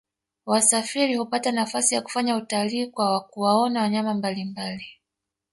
wasafiri 0.45 1.15
hupata 1.15 1.51
nafasi 1.51 1.95
ya 1.95 2.01
kufanya 2.01 2.35
utalii 2.37 2.87
kwa 2.87 3.19
kuwaona 3.21 3.81
wanyama 3.81 4.13
mbalimbali 4.13 4.85